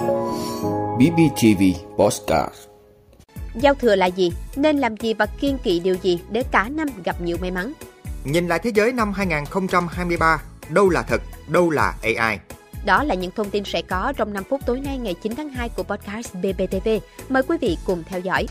[0.00, 1.62] BBTV
[1.96, 2.54] Postcard
[3.54, 4.32] Giao thừa là gì?
[4.56, 7.72] Nên làm gì và kiên kỵ điều gì để cả năm gặp nhiều may mắn?
[8.24, 12.38] Nhìn lại thế giới năm 2023, đâu là thật, đâu là AI?
[12.84, 15.48] Đó là những thông tin sẽ có trong 5 phút tối nay ngày 9 tháng
[15.48, 16.88] 2 của podcast BBTV.
[17.28, 18.46] Mời quý vị cùng theo dõi.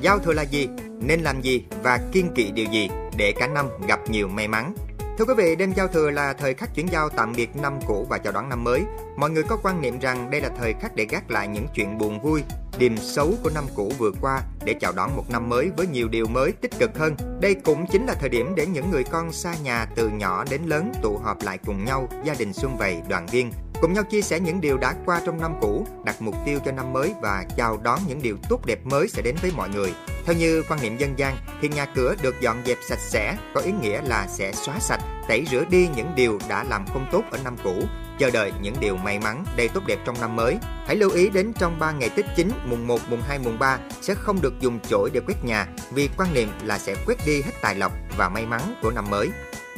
[0.00, 0.68] Giao thừa là gì?
[1.00, 4.74] Nên làm gì và kiên kỵ điều gì để cả năm gặp nhiều may mắn?
[5.18, 8.06] Thưa quý vị, đêm giao thừa là thời khắc chuyển giao tạm biệt năm cũ
[8.08, 8.82] và chào đón năm mới.
[9.16, 11.98] Mọi người có quan niệm rằng đây là thời khắc để gác lại những chuyện
[11.98, 12.42] buồn vui,
[12.78, 16.08] điềm xấu của năm cũ vừa qua để chào đón một năm mới với nhiều
[16.08, 17.16] điều mới tích cực hơn.
[17.40, 20.62] Đây cũng chính là thời điểm để những người con xa nhà từ nhỏ đến
[20.66, 24.22] lớn tụ họp lại cùng nhau, gia đình xuân vầy, đoàn viên, cùng nhau chia
[24.22, 27.44] sẻ những điều đã qua trong năm cũ, đặt mục tiêu cho năm mới và
[27.56, 29.94] chào đón những điều tốt đẹp mới sẽ đến với mọi người.
[30.24, 33.60] Theo như quan niệm dân gian thì nhà cửa được dọn dẹp sạch sẽ có
[33.60, 37.22] ý nghĩa là sẽ xóa sạch, tẩy rửa đi những điều đã làm không tốt
[37.30, 37.74] ở năm cũ,
[38.18, 40.56] chờ đợi những điều may mắn đầy tốt đẹp trong năm mới.
[40.86, 43.78] Hãy lưu ý đến trong 3 ngày Tết chính mùng 1, mùng 2, mùng 3
[44.00, 47.42] sẽ không được dùng chổi để quét nhà vì quan niệm là sẽ quét đi
[47.42, 49.30] hết tài lộc và may mắn của năm mới.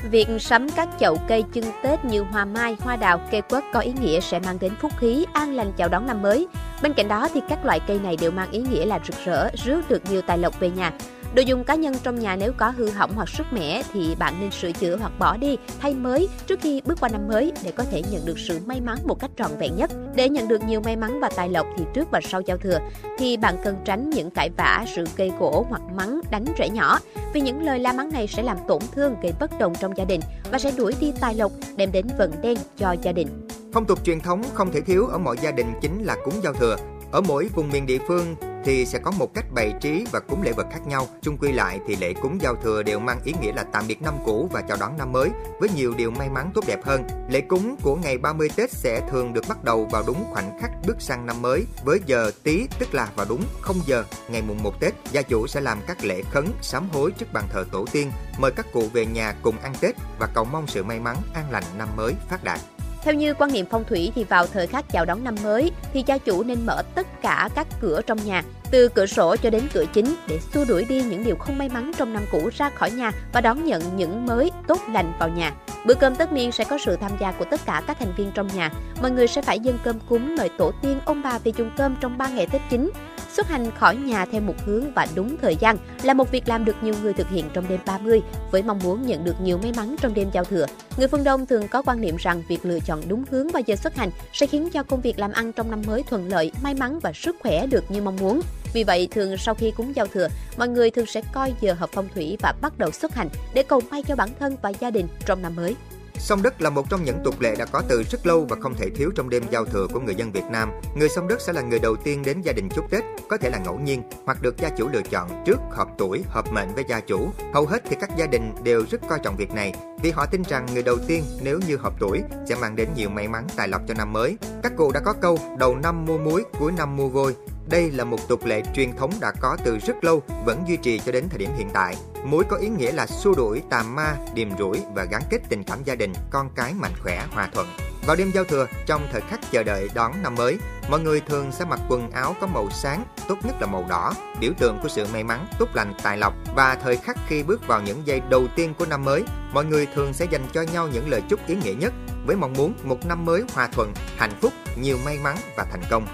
[0.02, 3.80] Việc sắm các chậu cây chưng Tết như hoa mai, hoa đào, cây quất có
[3.80, 6.48] ý nghĩa sẽ mang đến phúc khí, an lành chào đón năm mới.
[6.82, 9.48] Bên cạnh đó thì các loại cây này đều mang ý nghĩa là rực rỡ,
[9.64, 10.92] rước được nhiều tài lộc về nhà.
[11.34, 14.34] Đồ dùng cá nhân trong nhà nếu có hư hỏng hoặc sức mẻ thì bạn
[14.40, 17.72] nên sửa chữa hoặc bỏ đi, thay mới trước khi bước qua năm mới để
[17.72, 19.90] có thể nhận được sự may mắn một cách trọn vẹn nhất.
[20.14, 22.78] Để nhận được nhiều may mắn và tài lộc thì trước và sau giao thừa
[23.18, 26.98] thì bạn cần tránh những cãi vã, sự cây gỗ hoặc mắng đánh trẻ nhỏ
[27.34, 30.04] vì những lời la mắng này sẽ làm tổn thương gây bất đồng trong gia
[30.04, 30.20] đình
[30.50, 33.48] và sẽ đuổi đi tài lộc, đem đến vận đen cho gia đình.
[33.72, 36.52] Phong tục truyền thống không thể thiếu ở mọi gia đình chính là cúng giao
[36.52, 36.76] thừa.
[37.12, 40.42] Ở mỗi vùng miền địa phương thì sẽ có một cách bày trí và cúng
[40.42, 41.06] lễ vật khác nhau.
[41.22, 44.02] Chung quy lại thì lễ cúng giao thừa đều mang ý nghĩa là tạm biệt
[44.02, 45.30] năm cũ và chào đón năm mới
[45.60, 47.04] với nhiều điều may mắn tốt đẹp hơn.
[47.28, 50.70] Lễ cúng của ngày 30 Tết sẽ thường được bắt đầu vào đúng khoảnh khắc
[50.86, 54.62] bước sang năm mới với giờ tí tức là vào đúng 0 giờ ngày mùng
[54.62, 54.94] 1 Tết.
[55.12, 58.50] Gia chủ sẽ làm các lễ khấn, sám hối trước bàn thờ tổ tiên, mời
[58.50, 61.64] các cụ về nhà cùng ăn Tết và cầu mong sự may mắn, an lành
[61.78, 62.60] năm mới phát đạt.
[63.02, 66.04] Theo như quan niệm phong thủy thì vào thời khắc chào đón năm mới thì
[66.06, 69.62] gia chủ nên mở tất cả các cửa trong nhà, từ cửa sổ cho đến
[69.72, 72.70] cửa chính để xua đuổi đi những điều không may mắn trong năm cũ ra
[72.70, 75.52] khỏi nhà và đón nhận những mới tốt lành vào nhà.
[75.86, 78.30] Bữa cơm tất niên sẽ có sự tham gia của tất cả các thành viên
[78.34, 78.70] trong nhà.
[79.02, 81.96] Mọi người sẽ phải dâng cơm cúng mời tổ tiên ông bà về dùng cơm
[82.00, 82.90] trong 3 ngày Tết chính.
[83.36, 86.64] Xuất hành khỏi nhà theo một hướng và đúng thời gian là một việc làm
[86.64, 89.72] được nhiều người thực hiện trong đêm 30 với mong muốn nhận được nhiều may
[89.76, 90.66] mắn trong đêm giao thừa.
[90.98, 93.76] Người phương Đông thường có quan niệm rằng việc lựa chọn đúng hướng và giờ
[93.76, 96.74] xuất hành sẽ khiến cho công việc làm ăn trong năm mới thuận lợi, may
[96.74, 98.40] mắn và sức khỏe được như mong muốn.
[98.74, 101.90] Vì vậy, thường sau khi cúng giao thừa, mọi người thường sẽ coi giờ hợp
[101.92, 104.90] phong thủy và bắt đầu xuất hành để cầu may cho bản thân và gia
[104.90, 105.76] đình trong năm mới.
[106.22, 108.74] Sông đất là một trong những tục lệ đã có từ rất lâu và không
[108.74, 110.70] thể thiếu trong đêm giao thừa của người dân Việt Nam.
[110.94, 113.50] Người sông đất sẽ là người đầu tiên đến gia đình chúc Tết, có thể
[113.50, 116.84] là ngẫu nhiên hoặc được gia chủ lựa chọn trước hợp tuổi, hợp mệnh với
[116.88, 117.30] gia chủ.
[117.54, 120.42] Hầu hết thì các gia đình đều rất coi trọng việc này vì họ tin
[120.42, 123.68] rằng người đầu tiên nếu như hợp tuổi sẽ mang đến nhiều may mắn tài
[123.68, 124.36] lộc cho năm mới.
[124.62, 127.36] Các cụ đã có câu đầu năm mua muối, cuối năm mua vôi.
[127.70, 130.98] Đây là một tục lệ truyền thống đã có từ rất lâu, vẫn duy trì
[130.98, 131.96] cho đến thời điểm hiện tại.
[132.24, 135.64] Muối có ý nghĩa là xua đuổi tà ma, điềm rủi và gắn kết tình
[135.64, 137.66] cảm gia đình, con cái mạnh khỏe, hòa thuận.
[138.06, 140.58] Vào đêm giao thừa, trong thời khắc chờ đợi đón năm mới,
[140.90, 144.12] mọi người thường sẽ mặc quần áo có màu sáng, tốt nhất là màu đỏ,
[144.40, 146.34] biểu tượng của sự may mắn, tốt lành, tài lộc.
[146.54, 149.86] Và thời khắc khi bước vào những giây đầu tiên của năm mới, mọi người
[149.94, 151.92] thường sẽ dành cho nhau những lời chúc ý nghĩa nhất
[152.26, 155.82] với mong muốn một năm mới hòa thuận, hạnh phúc, nhiều may mắn và thành
[155.90, 156.06] công.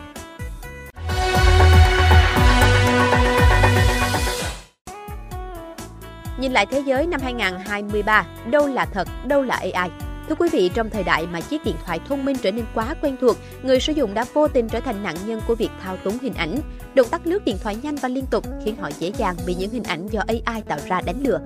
[6.47, 9.91] Nhìn lại thế giới năm 2023, đâu là thật, đâu là AI?
[10.29, 12.95] Thưa quý vị, trong thời đại mà chiếc điện thoại thông minh trở nên quá
[13.03, 15.97] quen thuộc, người sử dụng đã vô tình trở thành nạn nhân của việc thao
[15.97, 16.59] túng hình ảnh.
[16.95, 19.71] Động tác lướt điện thoại nhanh và liên tục khiến họ dễ dàng bị những
[19.71, 21.41] hình ảnh do AI tạo ra đánh lừa.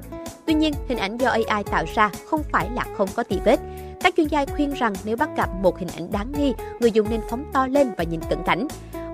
[0.47, 3.61] Tuy nhiên, hình ảnh do AI tạo ra không phải là không có tì vết.
[4.01, 7.11] Các chuyên gia khuyên rằng nếu bắt gặp một hình ảnh đáng nghi, người dùng
[7.11, 8.69] nên phóng to lên và nhìn cẩn cảnh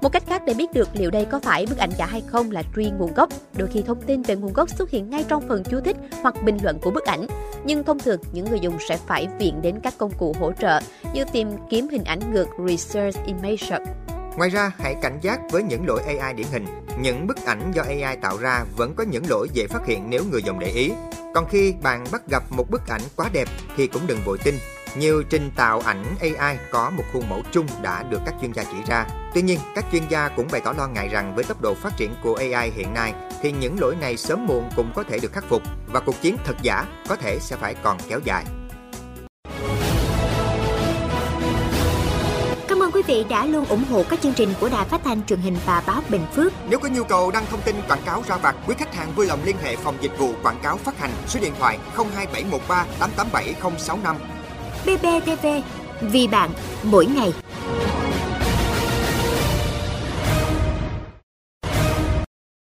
[0.06, 2.50] một cách khác để biết được liệu đây có phải bức ảnh giả hay không
[2.50, 3.29] là truy nguồn gốc.
[3.56, 6.43] Đôi khi thông tin về nguồn gốc xuất hiện ngay trong phần chú thích hoặc
[6.43, 7.26] bình luận của bức ảnh.
[7.64, 10.81] Nhưng thông thường, những người dùng sẽ phải viện đến các công cụ hỗ trợ
[11.14, 13.88] như tìm kiếm hình ảnh ngược Research Image Search.
[14.37, 16.67] Ngoài ra, hãy cảnh giác với những lỗi AI điển hình.
[17.00, 20.25] Những bức ảnh do AI tạo ra vẫn có những lỗi dễ phát hiện nếu
[20.31, 20.93] người dùng để ý.
[21.35, 24.55] Còn khi bạn bắt gặp một bức ảnh quá đẹp thì cũng đừng vội tin
[24.99, 28.64] nhiều trình tạo ảnh AI có một khuôn mẫu chung đã được các chuyên gia
[28.64, 29.06] chỉ ra.
[29.36, 31.96] Tuy nhiên, các chuyên gia cũng bày tỏ lo ngại rằng với tốc độ phát
[31.96, 35.32] triển của AI hiện nay thì những lỗi này sớm muộn cũng có thể được
[35.32, 38.44] khắc phục và cuộc chiến thật giả có thể sẽ phải còn kéo dài.
[42.96, 45.56] quý vị đã luôn ủng hộ các chương trình của Đài Phát thanh truyền hình
[45.66, 46.52] và báo Bình Phước.
[46.68, 49.26] Nếu có nhu cầu đăng thông tin quảng cáo ra vặt, quý khách hàng vui
[49.26, 54.16] lòng liên hệ phòng dịch vụ quảng cáo phát hành số điện thoại 02713 887065.
[54.84, 55.46] BBTV,
[56.00, 56.50] vì bạn,
[56.82, 57.32] mỗi ngày.